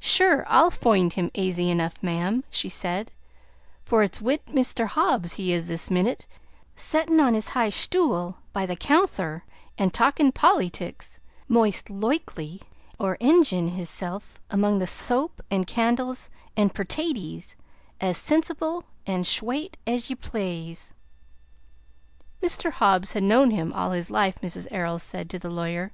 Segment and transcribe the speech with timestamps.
[0.00, 3.10] "Sure I'll foind him aisy enough, ma'am," she said;
[3.86, 4.86] "for it's wid Mr.
[4.86, 6.26] Hobbs he is this minnit,
[6.74, 9.44] settin' on his high shtool by the counther
[9.78, 12.60] an' talkin' pollytics, most loikely,
[12.98, 17.56] or enj'yin' hisself among the soap an' candles an' pertaties,
[17.98, 20.92] as sinsible an' shwate as ye plase."
[22.42, 22.72] "Mr.
[22.72, 24.66] Hobbs has known him all his life," Mrs.
[24.70, 25.92] Errol said to the lawyer.